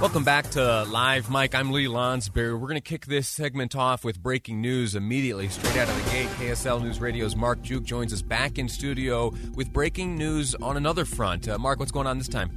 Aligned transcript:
Welcome 0.00 0.24
back 0.24 0.50
to 0.50 0.82
Live 0.84 1.30
Mic. 1.30 1.54
I'm 1.54 1.70
Lee 1.70 1.86
Lonsberry. 1.86 2.52
We're 2.52 2.66
going 2.66 2.74
to 2.74 2.80
kick 2.80 3.06
this 3.06 3.28
segment 3.28 3.76
off 3.76 4.04
with 4.04 4.20
breaking 4.20 4.60
news 4.60 4.96
immediately, 4.96 5.48
straight 5.48 5.76
out 5.76 5.88
of 5.88 6.04
the 6.04 6.10
gate. 6.10 6.28
KSL 6.30 6.82
News 6.82 7.00
Radio's 7.00 7.36
Mark 7.36 7.62
Juke 7.62 7.84
joins 7.84 8.12
us 8.12 8.20
back 8.20 8.58
in 8.58 8.68
studio 8.68 9.32
with 9.54 9.72
breaking 9.72 10.16
news 10.16 10.56
on 10.56 10.76
another 10.76 11.04
front. 11.04 11.48
Uh, 11.48 11.58
Mark, 11.58 11.78
what's 11.78 11.92
going 11.92 12.08
on 12.08 12.18
this 12.18 12.26
time? 12.26 12.50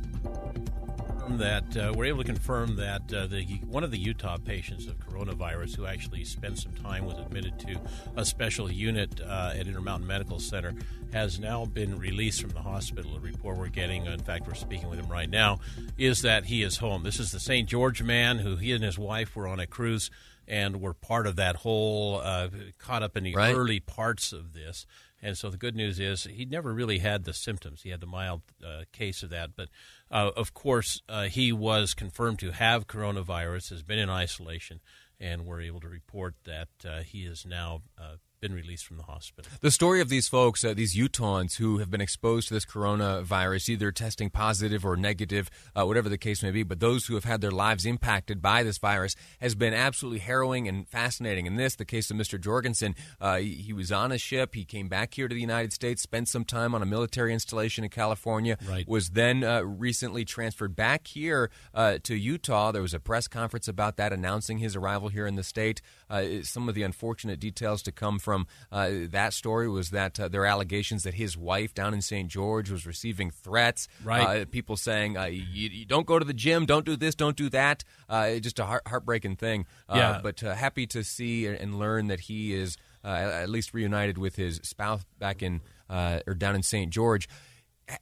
That 1.35 1.75
uh, 1.75 1.93
we're 1.95 2.05
able 2.05 2.19
to 2.23 2.23
confirm 2.25 2.77
that 2.77 3.13
uh, 3.13 3.27
the 3.27 3.43
one 3.67 3.83
of 3.83 3.91
the 3.91 3.97
Utah 3.97 4.37
patients 4.37 4.87
of 4.87 4.97
coronavirus 4.99 5.75
who 5.75 5.85
actually 5.85 6.23
spent 6.23 6.57
some 6.57 6.71
time 6.73 7.05
was 7.05 7.17
admitted 7.17 7.59
to 7.59 7.79
a 8.15 8.23
special 8.25 8.71
unit 8.71 9.19
uh, 9.21 9.51
at 9.53 9.67
Intermountain 9.67 10.07
Medical 10.07 10.39
Center 10.39 10.73
has 11.11 11.39
now 11.39 11.65
been 11.65 11.97
released 11.99 12.41
from 12.41 12.51
the 12.51 12.61
hospital. 12.61 13.13
The 13.15 13.19
report 13.19 13.57
we're 13.57 13.67
getting, 13.67 14.05
in 14.05 14.19
fact, 14.19 14.47
we're 14.47 14.53
speaking 14.55 14.89
with 14.89 14.99
him 14.99 15.09
right 15.09 15.29
now, 15.29 15.59
is 15.97 16.21
that 16.21 16.45
he 16.45 16.63
is 16.63 16.77
home. 16.77 17.03
This 17.03 17.19
is 17.19 17.31
the 17.31 17.39
St. 17.39 17.67
George 17.67 18.01
man 18.01 18.39
who 18.39 18.55
he 18.55 18.71
and 18.71 18.83
his 18.83 18.97
wife 18.97 19.35
were 19.35 19.47
on 19.47 19.59
a 19.59 19.67
cruise 19.67 20.09
and 20.47 20.79
were 20.79 20.93
part 20.93 21.27
of 21.27 21.35
that 21.35 21.57
whole 21.57 22.21
uh, 22.23 22.47
caught 22.77 23.03
up 23.03 23.17
in 23.17 23.23
the 23.25 23.33
Right. 23.35 23.53
early 23.53 23.81
parts 23.81 24.31
of 24.31 24.53
this. 24.53 24.85
And 25.21 25.37
so 25.37 25.49
the 25.49 25.57
good 25.57 25.75
news 25.75 25.99
is 25.99 26.25
he 26.25 26.45
never 26.45 26.73
really 26.73 26.99
had 26.99 27.23
the 27.23 27.33
symptoms. 27.33 27.81
He 27.81 27.89
had 27.89 28.01
the 28.01 28.07
mild 28.07 28.41
uh, 28.63 28.83
case 28.91 29.23
of 29.23 29.29
that, 29.31 29.51
but 29.55 29.69
uh, 30.11 30.31
of 30.35 30.53
course 30.53 31.01
uh, 31.09 31.23
he 31.23 31.51
was 31.51 31.93
confirmed 31.93 32.39
to 32.39 32.51
have 32.51 32.87
coronavirus. 32.87 33.71
Has 33.71 33.81
been 33.81 33.99
in 33.99 34.09
isolation, 34.09 34.79
and 35.19 35.45
we're 35.45 35.61
able 35.61 35.79
to 35.79 35.89
report 35.89 36.35
that 36.45 36.69
uh, 36.87 36.99
he 37.01 37.25
is 37.25 37.45
now 37.45 37.81
uh, 37.97 38.17
been 38.39 38.53
released 38.53 38.85
from 38.85 38.97
the 38.97 39.03
hospital. 39.03 39.51
The 39.61 39.71
story 39.71 39.99
of 39.99 40.09
these 40.09 40.27
folks, 40.27 40.63
uh, 40.63 40.73
these 40.73 40.95
Utahns 40.95 41.55
who 41.57 41.79
have 41.79 41.89
been 41.89 42.01
exposed 42.01 42.47
to 42.49 42.53
this 42.53 42.65
coronavirus, 42.65 43.69
either 43.69 43.91
testing 43.91 44.29
positive 44.29 44.85
or 44.85 44.95
negative, 44.95 45.49
uh, 45.75 45.85
whatever 45.85 46.07
the 46.09 46.17
case 46.17 46.43
may 46.43 46.51
be, 46.51 46.63
but 46.63 46.79
those 46.79 47.05
who 47.07 47.15
have 47.15 47.23
had 47.23 47.41
their 47.41 47.51
lives 47.51 47.85
impacted 47.85 48.41
by 48.41 48.63
this 48.63 48.77
virus 48.77 49.15
has 49.41 49.55
been 49.55 49.73
absolutely 49.73 50.19
harrowing 50.19 50.67
and 50.67 50.87
fascinating. 50.87 51.45
In 51.45 51.55
this, 51.55 51.75
the 51.75 51.85
case 51.85 52.11
of 52.11 52.17
Mr. 52.17 52.39
Jorgensen, 52.39 52.95
uh, 53.19 53.37
he, 53.37 53.55
he 53.55 53.73
was 53.73 53.91
on 53.91 54.11
a 54.11 54.17
ship. 54.17 54.53
He 54.55 54.65
came 54.65 54.87
back 54.87 55.13
here 55.15 55.27
to 55.27 55.33
the 55.33 55.41
United 55.41 55.73
States, 55.73 56.01
spent 56.01 56.27
some 56.27 56.45
time 56.45 56.75
on 56.75 56.81
a 56.81 56.85
military 56.85 57.33
installation 57.33 57.83
in 57.83 57.89
California, 57.89 58.57
Right. 58.69 58.87
was 58.87 59.09
then 59.09 59.43
uh, 59.43 59.61
recently 59.61 60.25
transferred 60.25 60.75
back 60.75 61.07
here 61.07 61.49
uh, 61.73 61.97
to 62.03 62.15
Utah. 62.15 62.71
There 62.71 62.81
was 62.81 62.93
a 62.93 62.99
press 62.99 63.27
conference 63.27 63.67
about 63.67 63.97
that, 63.97 64.13
announcing 64.13 64.59
his 64.59 64.75
arrival 64.75 65.09
here 65.09 65.25
in 65.25 65.35
the 65.35 65.43
state. 65.43 65.81
Uh, 66.09 66.43
some 66.43 66.69
of 66.69 66.75
the 66.75 66.83
unfortunate 66.83 67.39
details 67.39 67.81
to 67.83 67.91
come 67.91 68.19
from 68.27 68.45
uh, 68.73 68.89
that 69.11 69.31
story 69.31 69.69
was 69.69 69.91
that 69.91 70.19
uh, 70.19 70.27
there 70.27 70.41
are 70.41 70.45
allegations 70.45 71.03
that 71.03 71.13
his 71.13 71.37
wife 71.37 71.73
down 71.73 71.93
in 71.93 72.01
St. 72.01 72.27
George 72.29 72.69
was 72.69 72.85
receiving 72.85 73.31
threats. 73.31 73.87
Right. 74.03 74.41
Uh, 74.41 74.45
people 74.45 74.75
saying, 74.75 75.15
uh, 75.17 75.27
you, 75.27 75.69
you 75.69 75.85
don't 75.85 76.05
go 76.05 76.19
to 76.19 76.25
the 76.25 76.33
gym, 76.33 76.65
don't 76.65 76.85
do 76.85 76.97
this, 76.97 77.15
don't 77.15 77.37
do 77.37 77.47
that. 77.51 77.85
Uh, 78.09 78.35
just 78.39 78.59
a 78.59 78.65
heart- 78.65 78.85
heartbreaking 78.85 79.37
thing. 79.37 79.65
Uh, 79.87 79.95
Yeah. 79.95 80.19
But 80.21 80.43
uh, 80.43 80.55
happy 80.55 80.85
to 80.87 81.05
see 81.05 81.45
and 81.47 81.79
learn 81.79 82.07
that 82.07 82.19
he 82.19 82.53
is 82.53 82.75
uh, 83.05 83.07
at 83.43 83.49
least 83.49 83.73
reunited 83.73 84.17
with 84.17 84.35
his 84.35 84.59
spouse 84.63 85.05
back 85.17 85.41
in 85.41 85.61
uh, 85.89 86.19
or 86.27 86.33
down 86.33 86.53
in 86.55 86.63
St. 86.63 86.91
George. 86.91 87.29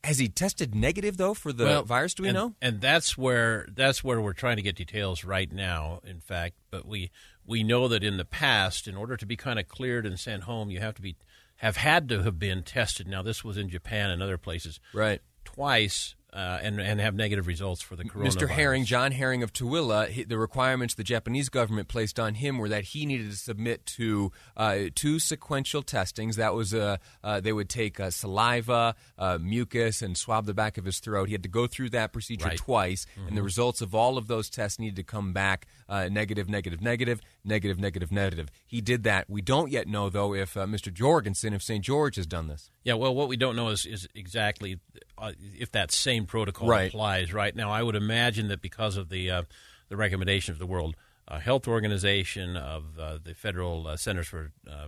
Has 0.04 0.18
he 0.18 0.28
tested 0.28 0.74
negative 0.74 1.18
though 1.18 1.36
for 1.36 1.54
the 1.54 1.66
Well, 1.66 1.84
virus? 1.84 2.16
Do 2.16 2.24
we 2.24 2.30
and, 2.30 2.36
know? 2.36 2.56
And 2.60 2.82
that's 2.82 3.16
where 3.16 3.68
that's 3.72 4.04
where 4.04 4.20
we're 4.20 4.34
trying 4.34 4.56
to 4.56 4.64
get 4.64 4.76
details 4.76 5.24
right 5.24 5.52
now. 5.52 6.02
In 6.04 6.20
fact, 6.20 6.56
but 6.72 6.88
we 6.88 7.12
we 7.46 7.64
know 7.64 7.88
that 7.88 8.04
in 8.04 8.18
the 8.18 8.26
past, 8.26 8.88
in 8.88 8.96
order 8.96 9.18
to 9.18 9.26
be 9.26 9.36
kind 9.36 9.60
of 9.60 9.68
cleared 9.68 10.06
and 10.06 10.20
sent 10.20 10.44
home, 10.44 10.70
you 10.70 10.80
have 10.80 10.96
to 10.96 11.02
be 11.02 11.16
have 11.58 11.78
had 11.78 12.10
to 12.10 12.24
have 12.24 12.38
been 12.38 12.64
tested. 12.64 13.08
Now, 13.08 13.22
this 13.22 13.44
was 13.44 13.58
in 13.58 13.70
Japan 13.70 14.10
and 14.10 14.22
other 14.22 14.38
places, 14.38 14.80
Right. 14.94 15.22
Twice, 15.46 16.16
uh, 16.36 16.60
and 16.62 16.80
and 16.82 17.00
have 17.00 17.16
negative 17.16 17.48
results 17.48 17.82
for 17.82 17.96
the 17.96 18.04
coronavirus. 18.04 18.36
Mr. 18.36 18.50
Herring, 18.50 18.84
John 18.86 19.12
Herring 19.14 19.42
of 19.42 19.54
Tooele, 19.54 20.10
he, 20.10 20.24
the 20.24 20.38
requirements 20.38 20.94
the 20.96 21.04
Japanese 21.04 21.48
government 21.50 21.88
placed 21.88 22.20
on 22.20 22.36
him 22.36 22.58
were 22.58 22.70
that 22.70 22.84
he 22.84 23.06
needed 23.06 23.32
to 23.32 23.38
submit 23.38 23.86
to 23.86 24.32
uh, 24.58 24.78
two 24.94 25.18
sequential 25.20 25.82
testings. 25.82 26.36
That 26.36 26.54
was 26.54 26.74
uh, 26.74 26.98
uh, 27.24 27.40
they 27.40 27.54
would 27.54 27.70
take 27.70 28.00
uh, 28.00 28.10
saliva, 28.10 28.96
uh, 29.18 29.38
mucus, 29.42 30.02
and 30.02 30.18
swab 30.18 30.46
the 30.46 30.54
back 30.54 30.78
of 30.78 30.86
his 30.86 31.00
throat. 31.00 31.30
He 31.30 31.34
had 31.34 31.44
to 31.44 31.50
go 31.50 31.68
through 31.68 31.92
that 31.92 32.12
procedure 32.12 32.46
Right. 32.46 32.58
twice, 32.58 33.08
and 33.28 33.38
the 33.38 33.42
results 33.44 33.82
of 33.82 33.96
all 33.96 34.18
of 34.18 34.28
those 34.28 34.50
tests 34.50 34.78
needed 34.78 34.98
to 34.98 35.04
come 35.04 35.32
back 35.32 35.68
uh, 35.88 36.10
negative, 36.12 36.50
negative, 36.50 36.82
negative, 36.82 37.22
negative, 37.44 37.80
negative, 37.80 38.12
negative. 38.12 38.50
He 38.66 38.82
did 38.82 39.04
that. 39.04 39.30
We 39.30 39.42
don't 39.42 39.72
yet 39.72 39.88
know 39.88 40.10
though 40.10 40.34
if 40.34 40.58
uh, 40.58 40.66
Mr. 40.66 40.92
Jorgensen 40.94 41.54
of 41.54 41.64
St. 41.64 41.84
George 41.84 42.18
has 42.18 42.28
done 42.28 42.48
this. 42.48 42.70
Yeah, 42.84 42.96
well, 42.96 43.16
what 43.16 43.30
we 43.30 43.38
don't 43.38 43.56
know 43.56 43.70
is, 43.70 43.86
is 43.86 44.08
exactly 44.14 44.80
uh, 45.18 45.32
if 45.58 45.72
that 45.72 45.92
same 45.92 46.26
protocol 46.26 46.68
Right. 46.68 46.90
applies. 46.90 47.34
Right 47.34 47.56
now, 47.56 47.72
I 47.72 47.82
would 47.84 47.96
imagine 47.96 48.48
that 48.50 48.62
because 48.62 48.98
of 48.98 49.10
the 49.10 49.32
uh, 49.32 49.44
the 49.90 49.98
recommendation 49.98 50.52
of 50.52 50.60
the 50.60 50.66
World 50.66 50.96
uh, 51.28 51.40
Health 51.40 51.68
Organization, 51.68 52.56
of 52.58 53.00
uh, 53.00 53.18
the 53.24 53.34
Federal 53.34 53.88
uh, 53.88 53.98
Centers 53.98 54.28
for 54.28 54.52
uh, 54.70 54.88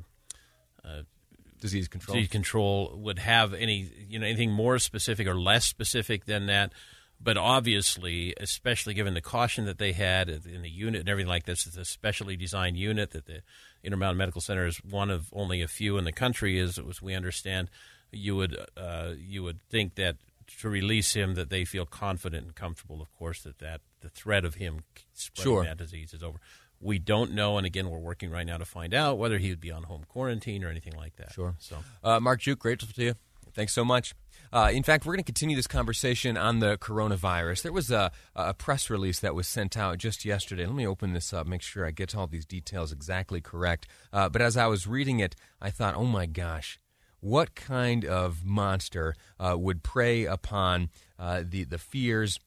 Disease 1.59 1.87
control. 1.87 2.15
Disease 2.15 2.29
Control, 2.29 2.95
would 2.97 3.17
have 3.17 3.53
any 3.53 3.89
you 4.07 4.19
know 4.19 4.25
anything 4.27 4.51
more 4.51 4.77
specific 4.77 5.25
or 5.27 5.35
less 5.35 5.65
specific 5.65 6.25
than 6.25 6.45
that. 6.45 6.71
But 7.19 7.35
obviously, 7.35 8.35
especially 8.39 8.93
given 8.93 9.15
the 9.15 9.21
caution 9.21 9.65
that 9.65 9.79
they 9.79 9.93
had 9.93 10.29
in 10.29 10.61
the 10.61 10.69
unit 10.69 10.99
and 10.99 11.09
everything 11.09 11.29
like 11.29 11.45
this, 11.45 11.65
it's 11.65 11.75
a 11.75 11.83
specially 11.83 12.35
designed 12.35 12.77
unit 12.77 13.09
that 13.09 13.25
the 13.25 13.41
Intermountain 13.83 14.17
Medical 14.17 14.39
Center 14.39 14.67
is 14.67 14.77
one 14.83 15.09
of 15.09 15.29
only 15.33 15.63
a 15.63 15.67
few 15.67 15.97
in 15.97 16.03
the 16.03 16.11
country, 16.11 16.59
as, 16.59 16.77
as 16.77 17.01
we 17.01 17.15
understand. 17.15 17.71
You 18.11 18.35
would 18.35 18.57
uh, 18.75 19.13
you 19.17 19.43
would 19.43 19.61
think 19.69 19.95
that 19.95 20.17
to 20.59 20.69
release 20.69 21.13
him, 21.13 21.35
that 21.35 21.49
they 21.49 21.65
feel 21.65 21.85
confident 21.85 22.45
and 22.45 22.55
comfortable, 22.55 23.01
of 23.01 23.13
course, 23.15 23.41
that, 23.43 23.59
that 23.59 23.81
the 23.99 24.09
threat 24.09 24.45
of 24.45 24.55
him 24.55 24.83
spreading 25.13 25.43
Sure. 25.51 25.63
that 25.65 25.77
disease 25.77 26.13
is 26.13 26.23
over. 26.23 26.39
We 26.79 26.99
don't 26.99 27.33
know, 27.33 27.57
and 27.57 27.65
again, 27.65 27.89
we're 27.89 27.97
working 27.99 28.29
right 28.29 28.45
now 28.45 28.57
to 28.57 28.65
find 28.65 28.93
out 28.93 29.17
whether 29.17 29.39
he 29.39 29.49
would 29.49 29.59
be 29.59 29.71
on 29.71 29.83
home 29.83 30.03
quarantine 30.07 30.63
or 30.63 30.69
anything 30.69 30.93
like 30.95 31.15
that. 31.17 31.33
Sure. 31.33 31.55
So. 31.59 31.77
Uh, 32.03 32.19
Mark 32.19 32.39
Juke, 32.41 32.59
grateful 32.59 32.87
to 32.93 33.03
you. 33.03 33.15
Thanks 33.53 33.73
so 33.73 33.83
much. 33.83 34.13
Uh, 34.53 34.69
in 34.71 34.83
fact, 34.83 35.05
we're 35.05 35.13
going 35.13 35.23
to 35.23 35.25
continue 35.25 35.55
this 35.55 35.67
conversation 35.67 36.37
on 36.37 36.59
the 36.59 36.77
coronavirus. 36.77 37.63
There 37.63 37.73
was 37.73 37.89
a, 37.91 38.11
a 38.35 38.53
press 38.53 38.89
release 38.89 39.19
that 39.19 39.33
was 39.35 39.47
sent 39.47 39.75
out 39.75 39.97
just 39.97 40.23
yesterday. 40.23 40.65
Let 40.65 40.75
me 40.75 40.87
open 40.87 41.13
this 41.13 41.33
up, 41.33 41.47
make 41.47 41.63
sure 41.63 41.85
I 41.85 41.91
get 41.91 42.15
all 42.15 42.27
these 42.27 42.45
details 42.45 42.91
exactly 42.91 43.41
correct. 43.41 43.87
Uh, 44.13 44.29
but 44.29 44.41
as 44.41 44.55
I 44.55 44.67
was 44.67 44.87
reading 44.87 45.19
it, 45.19 45.35
I 45.59 45.71
thought, 45.71 45.95
oh 45.95 46.05
my 46.05 46.27
gosh, 46.27 46.79
what 47.19 47.55
kind 47.55 48.05
of 48.05 48.45
monster 48.45 49.15
uh, 49.39 49.55
would 49.57 49.83
prey 49.83 50.25
upon 50.25 50.89
uh, 51.19 51.43
the, 51.45 51.63
the 51.63 51.77
fears 51.77 52.39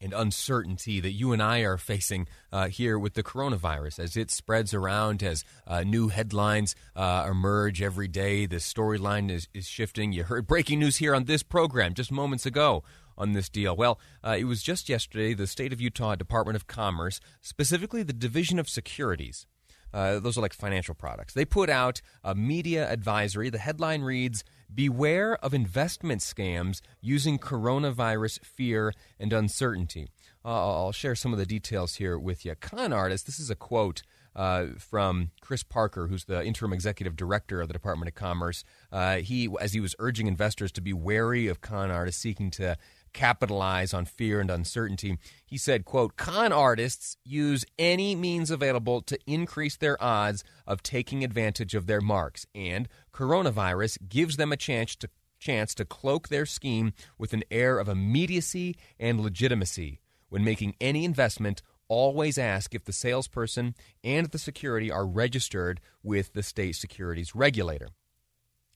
and 0.00 0.12
uncertainty 0.12 1.00
that 1.00 1.12
you 1.12 1.32
and 1.32 1.42
I 1.42 1.60
are 1.60 1.78
facing 1.78 2.28
uh, 2.52 2.68
here 2.68 2.98
with 2.98 3.14
the 3.14 3.22
coronavirus 3.22 3.98
as 4.00 4.16
it 4.16 4.30
spreads 4.30 4.74
around, 4.74 5.22
as 5.22 5.44
uh, 5.66 5.82
new 5.82 6.08
headlines 6.08 6.74
uh, 6.94 7.26
emerge 7.30 7.80
every 7.80 8.08
day. 8.08 8.44
The 8.44 8.56
storyline 8.56 9.30
is, 9.30 9.48
is 9.54 9.66
shifting. 9.66 10.12
You 10.12 10.24
heard 10.24 10.46
breaking 10.46 10.80
news 10.80 10.96
here 10.96 11.14
on 11.14 11.24
this 11.24 11.42
program 11.42 11.94
just 11.94 12.12
moments 12.12 12.44
ago 12.44 12.82
on 13.16 13.32
this 13.32 13.48
deal. 13.48 13.74
Well, 13.74 13.98
uh, 14.22 14.36
it 14.38 14.44
was 14.44 14.62
just 14.62 14.88
yesterday 14.88 15.32
the 15.32 15.46
state 15.46 15.72
of 15.72 15.80
Utah 15.80 16.16
Department 16.16 16.56
of 16.56 16.66
Commerce, 16.66 17.20
specifically 17.40 18.02
the 18.02 18.12
Division 18.12 18.58
of 18.58 18.68
Securities, 18.68 19.46
uh, 19.94 20.18
those 20.18 20.36
are 20.36 20.40
like 20.40 20.52
financial 20.52 20.94
products. 20.94 21.32
They 21.34 21.44
put 21.44 21.70
out 21.70 22.02
a 22.24 22.34
media 22.34 22.90
advisory. 22.90 23.48
The 23.48 23.58
headline 23.58 24.02
reads 24.02 24.42
Beware 24.74 25.36
of 25.36 25.54
investment 25.54 26.20
scams 26.20 26.80
using 27.00 27.38
coronavirus 27.38 28.44
fear 28.44 28.92
and 29.20 29.32
uncertainty. 29.32 30.08
Uh, 30.44 30.48
I'll 30.48 30.92
share 30.92 31.14
some 31.14 31.32
of 31.32 31.38
the 31.38 31.46
details 31.46 31.94
here 31.94 32.18
with 32.18 32.44
you. 32.44 32.56
Con 32.56 32.92
artist, 32.92 33.24
this 33.26 33.38
is 33.38 33.50
a 33.50 33.54
quote 33.54 34.02
uh, 34.34 34.66
from 34.78 35.30
Chris 35.40 35.62
Parker, 35.62 36.08
who's 36.08 36.24
the 36.24 36.44
interim 36.44 36.72
executive 36.72 37.14
director 37.14 37.60
of 37.60 37.68
the 37.68 37.72
Department 37.72 38.08
of 38.08 38.16
Commerce. 38.16 38.64
Uh, 38.90 39.18
he, 39.18 39.48
as 39.60 39.74
he 39.74 39.80
was 39.80 39.94
urging 40.00 40.26
investors 40.26 40.72
to 40.72 40.80
be 40.80 40.92
wary 40.92 41.46
of 41.46 41.60
con 41.60 41.92
artists 41.92 42.20
seeking 42.20 42.50
to 42.50 42.76
capitalize 43.14 43.94
on 43.94 44.04
fear 44.04 44.40
and 44.40 44.50
uncertainty. 44.50 45.16
He 45.46 45.56
said, 45.56 45.86
quote, 45.86 46.16
con 46.16 46.52
artists 46.52 47.16
use 47.24 47.64
any 47.78 48.14
means 48.14 48.50
available 48.50 49.00
to 49.02 49.18
increase 49.26 49.76
their 49.76 50.02
odds 50.02 50.44
of 50.66 50.82
taking 50.82 51.24
advantage 51.24 51.74
of 51.74 51.86
their 51.86 52.02
marks, 52.02 52.46
and 52.54 52.88
coronavirus 53.14 54.08
gives 54.08 54.36
them 54.36 54.52
a 54.52 54.56
chance 54.58 54.94
to 54.96 55.08
chance 55.38 55.74
to 55.74 55.84
cloak 55.84 56.28
their 56.28 56.46
scheme 56.46 56.92
with 57.18 57.32
an 57.34 57.44
air 57.50 57.78
of 57.78 57.88
immediacy 57.88 58.76
and 58.98 59.20
legitimacy. 59.20 60.00
When 60.30 60.42
making 60.42 60.74
any 60.80 61.04
investment, 61.04 61.60
always 61.86 62.38
ask 62.38 62.74
if 62.74 62.84
the 62.84 62.92
salesperson 62.92 63.74
and 64.02 64.28
the 64.28 64.38
security 64.38 64.90
are 64.90 65.06
registered 65.06 65.80
with 66.02 66.32
the 66.32 66.42
state 66.42 66.76
securities 66.76 67.34
regulator. 67.34 67.88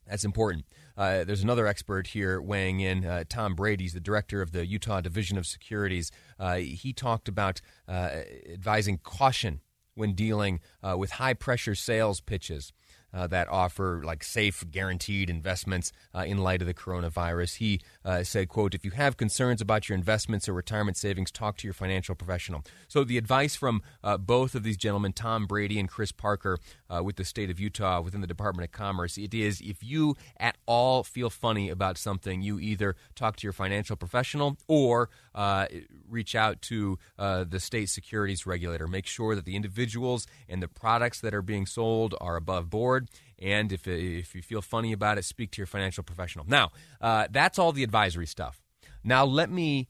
That's 0.09 0.25
important. 0.25 0.65
Uh, 0.97 1.25
there's 1.25 1.43
another 1.43 1.67
expert 1.67 2.09
here 2.09 2.41
weighing 2.41 2.81
in. 2.81 3.05
Uh, 3.05 3.25
Tom 3.29 3.55
Brady's 3.55 3.93
the 3.93 4.01
director 4.01 4.43
of 4.43 4.53
the 4.53 4.67
Utah 4.67 5.01
Division 5.01 5.37
of 5.37 5.47
Securities. 5.47 6.11
Uh, 6.39 6.57
he 6.57 6.93
talked 6.93 7.29
about 7.29 7.61
uh, 7.87 8.11
advising 8.51 8.99
caution 8.99 9.61
when 9.95 10.15
dealing 10.15 10.61
uh, 10.83 10.97
with 10.97 11.13
high 11.13 11.35
pressure 11.35 11.75
sales 11.75 12.21
pitches 12.21 12.73
uh, 13.13 13.27
that 13.27 13.49
offer 13.49 14.03
like 14.05 14.23
safe, 14.23 14.65
guaranteed 14.71 15.31
investments 15.31 15.93
uh, 16.15 16.21
in 16.21 16.39
light 16.39 16.61
of 16.61 16.67
the 16.67 16.75
coronavirus. 16.75 17.57
He 17.57 17.81
uh, 18.05 18.23
said, 18.23 18.49
"quote 18.49 18.75
If 18.75 18.85
you 18.85 18.91
have 18.93 19.17
concerns 19.17 19.61
about 19.61 19.89
your 19.89 19.97
investments 19.97 20.49
or 20.49 20.53
retirement 20.53 20.97
savings, 20.97 21.31
talk 21.31 21.57
to 21.59 21.67
your 21.67 21.75
financial 21.75 22.15
professional." 22.15 22.65
So 22.89 23.05
the 23.05 23.19
advice 23.19 23.57
from 23.57 23.83
uh, 24.03 24.19
both 24.19 24.55
of 24.55 24.63
these 24.63 24.77
gentlemen, 24.77 25.13
Tom 25.13 25.47
Brady 25.47 25.79
and 25.79 25.89
Chris 25.89 26.13
Parker, 26.13 26.59
uh, 26.91 27.03
with 27.03 27.17
the 27.17 27.25
state 27.25 27.51
of 27.51 27.59
Utah 27.61 28.01
within 28.01 28.21
the 28.21 28.27
Department 28.27 28.69
of 28.69 28.73
Commerce, 28.73 29.19
it 29.19 29.35
is 29.35 29.61
if 29.61 29.83
you 29.83 30.17
at 30.39 30.57
all 30.67 31.03
feel 31.03 31.31
funny 31.31 31.71
about 31.71 31.99
something, 31.99 32.43
you 32.43 32.59
either 32.61 32.97
talk 33.15 33.37
to 33.37 33.47
your 33.47 33.53
financial 33.53 33.97
professional 33.97 34.57
or 34.67 35.11
uh, 35.35 35.67
reach 36.09 36.35
out 36.35 36.61
to 36.63 36.99
the 37.17 37.61
state 37.61 37.89
securities 37.89 38.47
regulator. 38.47 38.87
Make 38.87 39.07
sure 39.07 39.35
that 39.35 39.45
the 39.45 39.57
individuals 39.57 40.27
and 40.49 40.63
the 40.63 40.69
products 40.69 41.21
that 41.21 41.35
are 41.35 41.43
being 41.43 41.67
sold 41.67 42.15
are 42.21 42.37
above 42.37 42.71
board 42.71 42.98
and 43.39 43.73
if, 43.73 43.87
if 43.87 44.35
you 44.35 44.43
feel 44.43 44.63
funny 44.63 44.93
about 44.93 45.19
it, 45.19 45.25
speak 45.25 45.51
to 45.53 45.59
your 45.59 45.67
financial 45.67 46.03
professional. 46.03 46.45
Now, 46.49 46.71
uh, 47.01 47.29
that's 47.31 47.59
all 47.59 47.73
the 47.73 47.85
advisory 47.85 48.27
stuff. 48.27 48.63
Now, 49.05 49.25
let 49.25 49.51
me 49.51 49.89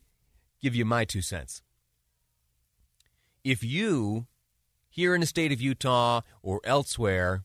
give 0.61 0.75
you 0.75 0.85
my 0.85 1.05
two 1.05 1.21
cents. 1.21 1.61
If 3.43 3.63
you, 3.63 4.27
here 4.89 5.15
in 5.15 5.21
the 5.21 5.27
state 5.27 5.51
of 5.51 5.61
Utah 5.61 6.21
or 6.41 6.61
elsewhere, 6.63 7.43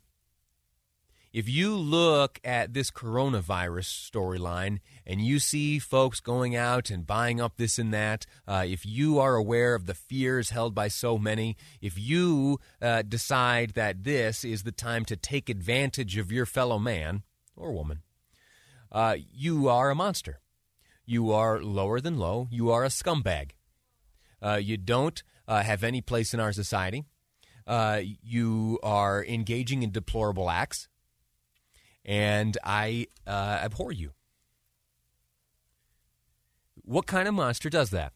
if 1.34 1.48
you 1.48 1.76
look 1.76 2.38
at 2.44 2.75
this 2.75 2.92
coronavirus 2.92 4.08
storyline 4.08 4.78
and 5.04 5.20
you 5.20 5.40
see 5.40 5.81
folks 5.81 6.20
going 6.20 6.54
out 6.54 6.90
and 6.90 7.08
buying 7.08 7.40
up 7.40 7.56
this 7.56 7.76
and 7.76 7.92
that, 7.92 8.25
uh, 8.46 8.64
if 8.64 8.86
you 8.86 9.19
are 9.19 9.34
aware 9.34 9.75
of 9.75 9.86
the 9.86 9.94
fears 9.94 10.50
held 10.50 10.76
by 10.76 10.86
so 10.86 11.19
many, 11.19 11.56
if 11.81 11.98
you 11.98 12.60
uh, 12.81 13.02
decide 13.02 13.70
that 13.70 14.04
this 14.04 14.44
is 14.44 14.62
the 14.62 14.70
time 14.70 15.04
to 15.06 15.16
take 15.16 15.50
advantage 15.50 16.16
of 16.16 16.31
your 16.31 16.46
fellow 16.46 16.78
man 16.78 17.25
or 17.56 17.72
woman, 17.72 18.02
uh, 18.92 19.16
you 19.32 19.69
are 19.69 19.90
a 19.90 19.96
monster. 19.96 20.38
You 21.04 21.32
are 21.32 21.60
lower 21.60 22.00
than 22.00 22.16
low. 22.16 22.46
You 22.52 22.70
are 22.70 22.84
a 22.84 22.88
scumbag. 22.88 23.50
Uh, 24.40 24.60
you 24.62 24.76
don't 24.76 25.20
uh, 25.48 25.64
have 25.64 25.82
any 25.82 26.00
place 26.00 26.32
in 26.32 26.38
our 26.38 26.52
society. 26.52 27.02
Uh, 27.66 28.02
you 28.22 28.78
are 28.84 29.25
engaging 29.25 29.82
in 29.82 29.90
deplorable 29.90 30.48
acts 30.48 30.87
and 32.04 32.56
I 32.62 33.08
uh, 33.26 33.60
abhor 33.62 33.92
you. 33.92 34.12
What 36.82 37.06
kind 37.06 37.26
of 37.28 37.34
monster 37.34 37.70
does 37.70 37.90
that? 37.90 38.12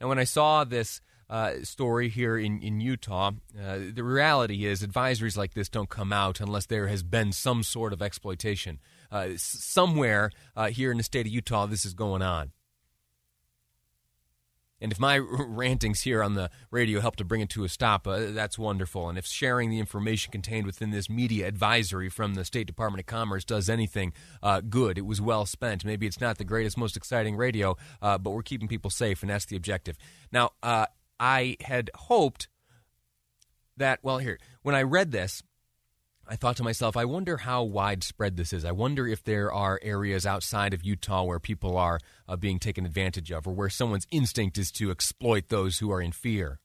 Now, 0.00 0.08
when 0.08 0.18
I 0.18 0.24
saw 0.24 0.64
this 0.64 1.00
uh, 1.30 1.62
story 1.62 2.08
here 2.08 2.36
in, 2.36 2.60
in 2.60 2.80
Utah, 2.80 3.30
uh, 3.58 3.78
the 3.94 4.02
reality 4.02 4.64
is 4.64 4.82
advisories 4.82 5.36
like 5.36 5.54
this 5.54 5.68
don't 5.68 5.88
come 5.88 6.12
out 6.12 6.40
unless 6.40 6.66
there 6.66 6.88
has 6.88 7.04
been 7.04 7.32
some 7.32 7.62
sort 7.62 7.92
of 7.92 8.02
exploitation. 8.02 8.80
Uh, 9.12 9.28
somewhere 9.36 10.30
uh, 10.56 10.68
here 10.68 10.90
in 10.90 10.96
the 10.96 11.04
state 11.04 11.26
of 11.26 11.32
Utah, 11.32 11.66
this 11.66 11.84
is 11.84 11.94
going 11.94 12.20
on. 12.20 12.50
And 14.82 14.90
if 14.90 14.98
my 14.98 15.16
rantings 15.22 16.02
here 16.02 16.22
on 16.22 16.34
the 16.34 16.50
radio 16.70 17.00
help 17.00 17.16
to 17.16 17.24
bring 17.24 17.40
it 17.40 17.48
to 17.50 17.64
a 17.64 17.68
stop, 17.68 18.06
uh, 18.06 18.32
that's 18.32 18.58
wonderful. 18.58 19.08
And 19.08 19.16
if 19.16 19.24
sharing 19.24 19.70
the 19.70 19.78
information 19.78 20.32
contained 20.32 20.66
within 20.66 20.90
this 20.90 21.08
media 21.08 21.46
advisory 21.46 22.10
from 22.10 22.34
the 22.34 22.44
State 22.44 22.66
Department 22.66 23.00
of 23.00 23.06
Commerce 23.06 23.44
does 23.44 23.70
anything 23.70 24.12
uh, 24.42 24.60
good, 24.60 24.98
it 24.98 25.06
was 25.06 25.20
well 25.20 25.46
spent. 25.46 25.84
Maybe 25.84 26.06
it's 26.06 26.20
not 26.20 26.36
the 26.36 26.44
greatest, 26.44 26.76
most 26.76 26.96
exciting 26.96 27.36
radio, 27.36 27.76
uh, 28.02 28.18
but 28.18 28.30
we're 28.30 28.42
keeping 28.42 28.68
people 28.68 28.90
safe, 28.90 29.22
and 29.22 29.30
that's 29.30 29.46
the 29.46 29.56
objective. 29.56 29.96
Now, 30.32 30.50
uh, 30.62 30.86
I 31.20 31.56
had 31.60 31.90
hoped 31.94 32.48
that, 33.76 34.00
well, 34.02 34.18
here, 34.18 34.38
when 34.62 34.74
I 34.74 34.82
read 34.82 35.12
this, 35.12 35.42
I 36.26 36.36
thought 36.36 36.56
to 36.56 36.62
myself, 36.62 36.96
I 36.96 37.04
wonder 37.04 37.38
how 37.38 37.62
widespread 37.64 38.36
this 38.36 38.52
is. 38.52 38.64
I 38.64 38.70
wonder 38.70 39.06
if 39.06 39.24
there 39.24 39.52
are 39.52 39.80
areas 39.82 40.24
outside 40.24 40.72
of 40.72 40.84
Utah 40.84 41.24
where 41.24 41.40
people 41.40 41.76
are 41.76 41.98
uh, 42.28 42.36
being 42.36 42.58
taken 42.58 42.86
advantage 42.86 43.32
of 43.32 43.46
or 43.46 43.52
where 43.52 43.68
someone's 43.68 44.06
instinct 44.10 44.56
is 44.56 44.70
to 44.72 44.90
exploit 44.90 45.48
those 45.48 45.78
who 45.78 45.90
are 45.90 46.00
in 46.00 46.12
fear. 46.12 46.60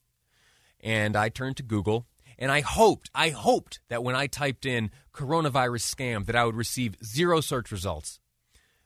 And 0.79 1.15
I 1.15 1.29
turned 1.29 1.57
to 1.57 1.63
Google 1.63 2.05
and 2.37 2.51
I 2.51 2.61
hoped, 2.61 3.09
I 3.15 3.29
hoped 3.29 3.79
that 3.89 4.03
when 4.03 4.15
I 4.15 4.27
typed 4.27 4.65
in 4.65 4.91
coronavirus 5.11 5.93
scam 5.93 6.25
that 6.27 6.35
I 6.35 6.45
would 6.45 6.55
receive 6.55 6.95
zero 7.03 7.41
search 7.41 7.71
results. 7.71 8.19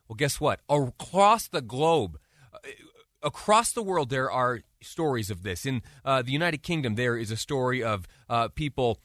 Well, 0.08 0.16
guess 0.16 0.40
what? 0.40 0.62
Across 0.70 1.50
the 1.50 1.62
globe, 1.62 2.18
uh, 2.54 2.58
across 3.22 3.74
the 3.74 3.84
world, 3.84 4.10
there 4.10 4.32
are 4.32 4.62
stories 4.82 5.30
of 5.30 5.44
this. 5.44 5.66
In 5.66 5.82
uh, 6.06 6.22
the 6.22 6.32
United 6.32 6.64
Kingdom, 6.64 6.96
there 6.96 7.18
is 7.18 7.30
a 7.30 7.38
story 7.38 7.84
of 7.84 8.08
uh, 8.30 8.48
people 8.50 9.00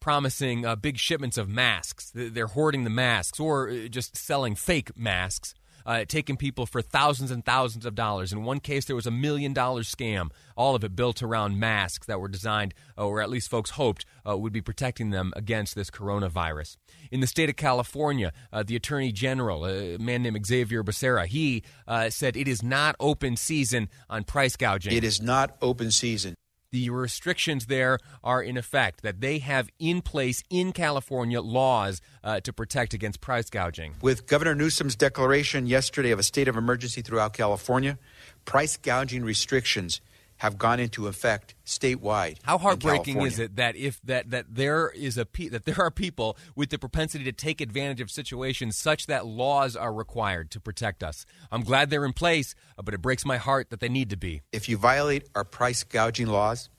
promising 0.00 0.64
uh, 0.64 0.76
big 0.76 0.98
shipments 0.98 1.38
of 1.38 1.48
masks. 1.48 2.10
They're 2.14 2.46
hoarding 2.46 2.84
the 2.84 2.90
masks 2.90 3.38
or 3.38 3.68
uh, 3.68 3.88
just 3.88 4.16
selling 4.16 4.54
fake 4.54 4.96
masks. 4.96 5.54
Uh, 5.86 6.04
taking 6.06 6.36
people 6.36 6.66
for 6.66 6.82
thousands 6.82 7.30
and 7.30 7.42
thousands 7.42 7.86
of 7.86 7.94
dollars. 7.94 8.34
In 8.34 8.44
one 8.44 8.60
case, 8.60 8.84
there 8.84 8.94
was 8.94 9.06
a 9.06 9.10
million 9.10 9.54
dollar 9.54 9.80
scam, 9.80 10.30
all 10.54 10.74
of 10.74 10.84
it 10.84 10.94
built 10.94 11.22
around 11.22 11.58
masks 11.58 12.06
that 12.06 12.20
were 12.20 12.28
designed, 12.28 12.74
uh, 12.98 13.06
or 13.06 13.22
at 13.22 13.30
least 13.30 13.48
folks 13.48 13.70
hoped, 13.70 14.04
uh, 14.28 14.36
would 14.36 14.52
be 14.52 14.60
protecting 14.60 15.08
them 15.08 15.32
against 15.34 15.74
this 15.74 15.90
coronavirus. 15.90 16.76
In 17.10 17.20
the 17.20 17.26
state 17.26 17.48
of 17.48 17.56
California, 17.56 18.30
uh, 18.52 18.62
the 18.62 18.76
Attorney 18.76 19.10
General, 19.10 19.66
a 19.66 19.96
man 19.96 20.22
named 20.22 20.44
Xavier 20.44 20.84
Becerra, 20.84 21.26
he 21.26 21.64
said 22.10 22.36
it 22.36 22.46
is 22.46 22.62
not 22.62 22.94
open 23.00 23.36
season 23.36 23.88
on 24.10 24.24
price 24.24 24.56
gouging. 24.56 24.92
It 24.92 25.02
is 25.02 25.22
not 25.22 25.56
open 25.62 25.90
season 25.90 26.34
the 26.70 26.90
restrictions 26.90 27.66
there 27.66 27.98
are 28.22 28.42
in 28.42 28.56
effect, 28.56 29.02
that 29.02 29.20
they 29.20 29.38
have 29.38 29.68
in 29.78 30.02
place 30.02 30.42
in 30.50 30.72
California 30.72 31.40
laws 31.40 32.00
uh, 32.22 32.40
to 32.40 32.52
protect 32.52 32.94
against 32.94 33.20
price 33.20 33.50
gouging. 33.50 33.94
With 34.00 34.26
Governor 34.26 34.54
Newsom's 34.54 34.96
declaration 34.96 35.66
yesterday 35.66 36.10
of 36.10 36.18
a 36.18 36.22
state 36.22 36.48
of 36.48 36.56
emergency 36.56 37.02
throughout 37.02 37.32
California, 37.32 37.98
price 38.44 38.76
gouging 38.76 39.24
restrictions 39.24 40.00
have 40.40 40.56
gone 40.56 40.80
into 40.80 41.06
effect 41.06 41.54
statewide. 41.66 42.38
How 42.42 42.56
heartbreaking 42.56 43.20
is 43.20 43.38
it 43.38 43.56
that 43.56 43.76
if 43.76 44.00
that 44.04 44.30
that 44.30 44.46
there 44.48 44.88
is 44.88 45.18
a 45.18 45.26
that 45.50 45.66
there 45.66 45.78
are 45.78 45.90
people 45.90 46.38
with 46.56 46.70
the 46.70 46.78
propensity 46.78 47.24
to 47.24 47.32
take 47.32 47.60
advantage 47.60 48.00
of 48.00 48.10
situations 48.10 48.78
such 48.78 49.06
that 49.06 49.26
laws 49.26 49.76
are 49.76 49.92
required 49.92 50.50
to 50.52 50.58
protect 50.60 51.02
us. 51.02 51.26
I'm 51.52 51.60
glad 51.62 51.90
they're 51.90 52.06
in 52.06 52.14
place, 52.14 52.54
uh, 52.78 52.82
but 52.82 52.94
it 52.94 53.02
breaks 53.02 53.26
my 53.26 53.36
heart 53.36 53.68
that 53.68 53.80
they 53.80 53.90
need 53.90 54.08
to 54.10 54.16
be. 54.16 54.40
If 54.50 54.66
you 54.66 54.78
violate 54.78 55.28
our 55.34 55.44
price 55.44 55.84
gouging 55.84 56.28
laws, 56.28 56.70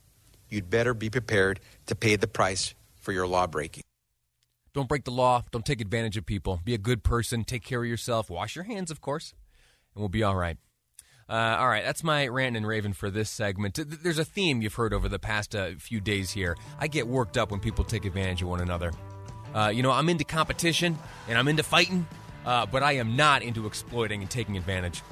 you'd 0.49 0.71
better 0.71 0.95
be 0.95 1.11
prepared 1.11 1.59
to 1.85 1.93
pay 1.93 2.15
the 2.15 2.27
price 2.27 2.73
for 2.99 3.11
your 3.11 3.27
law 3.27 3.45
breaking. 3.45 3.83
Don't 4.73 4.89
break 4.89 5.03
the 5.03 5.11
law. 5.11 5.43
Don't 5.51 5.65
take 5.65 5.81
advantage 5.81 6.17
of 6.17 6.25
people. 6.25 6.61
Be 6.63 6.73
a 6.73 6.79
good 6.79 7.03
person. 7.03 7.43
Take 7.43 7.63
care 7.63 7.83
of 7.83 7.87
yourself. 7.87 8.27
Wash 8.27 8.55
your 8.55 8.65
hands, 8.65 8.89
of 8.89 9.01
course, 9.01 9.35
and 9.93 10.01
we'll 10.01 10.09
be 10.09 10.23
all 10.23 10.35
right. 10.35 10.57
Uh, 11.31 11.55
all 11.57 11.69
right, 11.69 11.85
that's 11.85 12.03
my 12.03 12.27
rant 12.27 12.57
and 12.57 12.67
raven 12.67 12.91
for 12.91 13.09
this 13.09 13.29
segment. 13.29 13.79
There's 14.03 14.19
a 14.19 14.25
theme 14.25 14.61
you've 14.61 14.73
heard 14.73 14.93
over 14.93 15.07
the 15.07 15.17
past 15.17 15.55
uh, 15.55 15.69
few 15.79 16.01
days 16.01 16.29
here. 16.29 16.57
I 16.77 16.87
get 16.87 17.07
worked 17.07 17.37
up 17.37 17.51
when 17.51 17.61
people 17.61 17.85
take 17.85 18.03
advantage 18.03 18.41
of 18.41 18.49
one 18.49 18.59
another. 18.59 18.91
Uh, 19.55 19.71
you 19.73 19.81
know, 19.81 19.91
I'm 19.91 20.09
into 20.09 20.25
competition 20.25 20.97
and 21.29 21.37
I'm 21.37 21.47
into 21.47 21.63
fighting, 21.63 22.05
uh, 22.45 22.65
but 22.65 22.83
I 22.83 22.93
am 22.93 23.15
not 23.15 23.43
into 23.43 23.65
exploiting 23.65 24.21
and 24.21 24.29
taking 24.29 24.57
advantage. 24.57 25.03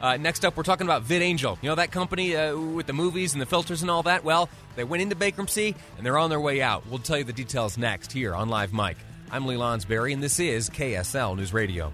Uh, 0.00 0.16
next 0.16 0.44
up, 0.44 0.56
we're 0.56 0.64
talking 0.64 0.86
about 0.86 1.04
VidAngel. 1.04 1.58
You 1.62 1.68
know 1.68 1.76
that 1.76 1.92
company 1.92 2.34
uh, 2.34 2.56
with 2.58 2.86
the 2.86 2.92
movies 2.92 3.34
and 3.34 3.40
the 3.40 3.46
filters 3.46 3.82
and 3.82 3.90
all 3.90 4.02
that? 4.02 4.24
Well, 4.24 4.48
they 4.74 4.82
went 4.82 5.02
into 5.04 5.14
bankruptcy 5.14 5.76
and 5.96 6.04
they're 6.04 6.18
on 6.18 6.28
their 6.28 6.40
way 6.40 6.60
out. 6.60 6.88
We'll 6.88 6.98
tell 6.98 7.18
you 7.18 7.24
the 7.24 7.32
details 7.32 7.78
next 7.78 8.10
here 8.10 8.34
on 8.34 8.48
Live 8.48 8.72
Mic. 8.72 8.96
I'm 9.30 9.46
Lee 9.46 9.56
Lonsberry, 9.56 10.12
and 10.12 10.20
this 10.20 10.40
is 10.40 10.70
KSL 10.70 11.36
News 11.36 11.52
Radio. 11.52 11.92